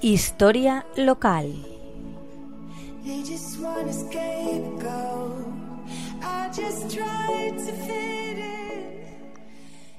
[0.00, 1.52] Historia local.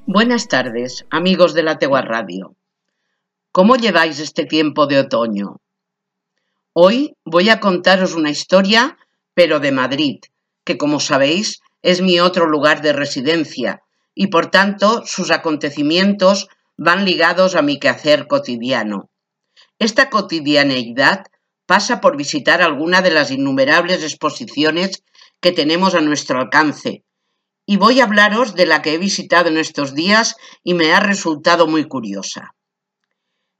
[0.06, 2.56] Buenas tardes, amigos de la Tegua Radio.
[3.52, 5.58] ¿Cómo lleváis este tiempo de otoño?
[6.72, 8.98] Hoy voy a contaros una historia,
[9.34, 10.20] pero de Madrid,
[10.64, 13.82] que como sabéis es mi otro lugar de residencia
[14.16, 19.09] y por tanto sus acontecimientos van ligados a mi quehacer cotidiano.
[19.80, 21.24] Esta cotidianeidad
[21.66, 25.04] pasa por visitar alguna de las innumerables exposiciones
[25.40, 27.06] que tenemos a nuestro alcance,
[27.66, 31.00] y voy a hablaros de la que he visitado en estos días y me ha
[31.00, 32.56] resultado muy curiosa.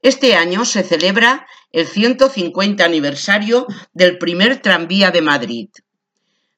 [0.02, 5.68] Este año se celebra el 150 aniversario del primer tranvía de Madrid.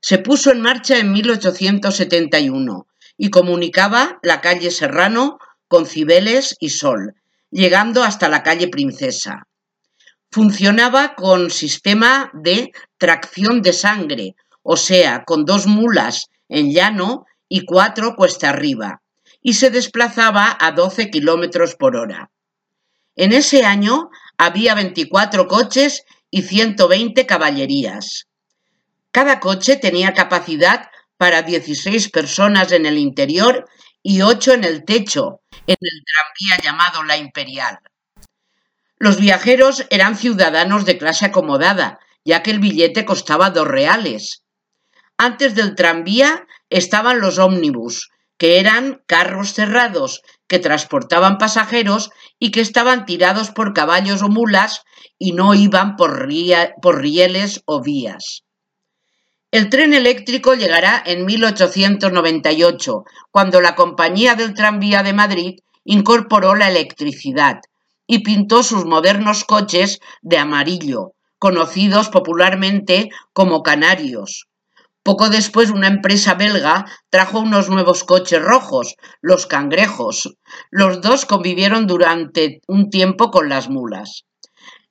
[0.00, 7.14] Se puso en marcha en 1871 y comunicaba la calle Serrano con Cibeles y Sol,
[7.50, 9.46] llegando hasta la calle Princesa.
[10.32, 17.66] Funcionaba con sistema de tracción de sangre, o sea, con dos mulas en llano y
[17.66, 19.02] cuatro cuesta arriba,
[19.42, 22.30] y se desplazaba a 12 kilómetros por hora.
[23.14, 24.08] En ese año
[24.38, 28.26] había 24 coches y 120 caballerías.
[29.10, 33.68] Cada coche tenía capacidad para 16 personas en el interior
[34.02, 37.80] y 8 en el techo, en el tranvía llamado La Imperial.
[39.02, 44.44] Los viajeros eran ciudadanos de clase acomodada, ya que el billete costaba dos reales.
[45.18, 52.60] Antes del tranvía estaban los ómnibus, que eran carros cerrados que transportaban pasajeros y que
[52.60, 54.84] estaban tirados por caballos o mulas
[55.18, 58.44] y no iban por, rieles o vías.
[59.50, 66.68] El tren eléctrico llegará en 1898, cuando la Compañía del Tranvía de Madrid incorporó la
[66.68, 67.62] electricidad
[68.06, 74.46] y pintó sus modernos coches de amarillo, conocidos popularmente como canarios.
[75.02, 80.36] Poco después una empresa belga trajo unos nuevos coches rojos, los cangrejos.
[80.70, 84.24] Los dos convivieron durante un tiempo con las mulas.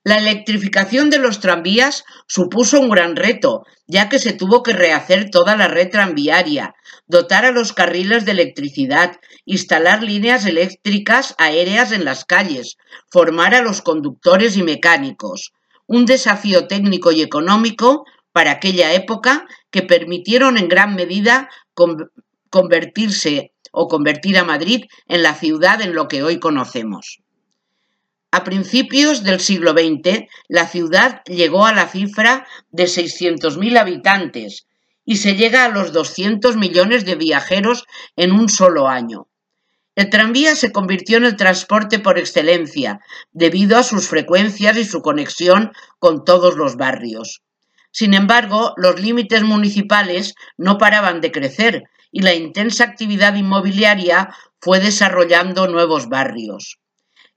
[0.04, 5.30] La electrificación de los tranvías supuso un gran reto, ya que se tuvo que rehacer
[5.30, 6.74] toda la red tranviaria,
[7.06, 12.78] dotar a los carriles de electricidad, instalar líneas eléctricas aéreas en las calles,
[13.12, 15.54] formar a los conductores y mecánicos.
[15.86, 21.48] Un desafío técnico y económico para aquella época que permitieron en gran medida
[22.50, 27.22] convertirse o convertir a Madrid en la ciudad en lo que hoy conocemos.
[28.34, 34.68] A principios del siglo XX, la ciudad llegó a la cifra de 600.000 habitantes
[35.04, 37.84] y se llega a los 200 millones de viajeros
[38.16, 39.28] en un solo año.
[39.96, 43.02] El tranvía se convirtió en el transporte por excelencia,
[43.34, 47.42] debido a sus frecuencias y su conexión con todos los barrios.
[47.92, 51.84] Sin embargo, los límites municipales no paraban de crecer
[52.14, 56.81] y la intensa actividad inmobiliaria fue desarrollando nuevos barrios.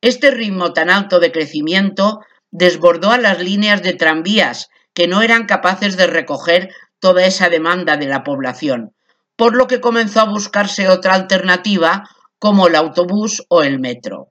[0.04, 2.20] Este ritmo tan alto de crecimiento
[2.50, 7.97] desbordó a las líneas de tranvías, que no eran capaces de recoger toda esa demanda
[7.97, 8.94] de la población,
[9.34, 12.06] por lo que comenzó a buscarse otra alternativa
[12.38, 14.28] como el autobús o el metro.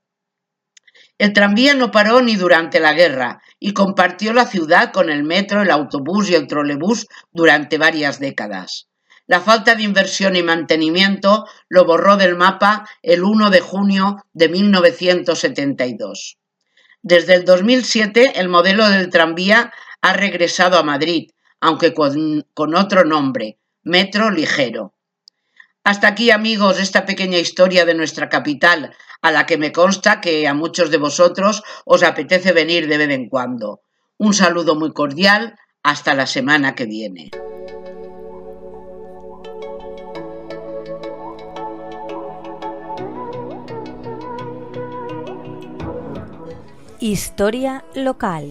[1.17, 5.63] El tranvía no paró ni durante la guerra y compartió la ciudad con el metro,
[5.63, 8.89] el autobús y el trolebús durante varias décadas.
[9.25, 14.49] La falta de inversión y mantenimiento lo borró del mapa el 1 de junio de
[14.49, 16.37] 1972.
[17.01, 23.05] Desde el 2007 el modelo del tranvía ha regresado a Madrid, aunque con, con, otro
[23.05, 24.93] nombre, Metro Ligero.
[25.85, 30.47] Hasta aquí amigos esta pequeña historia de nuestra capital, a la que me consta que
[30.47, 33.81] a muchos de vosotros os apetece venir de vez en cuando.
[34.17, 37.31] Un saludo muy cordial, hasta la semana que viene.
[47.03, 48.47] Historia local.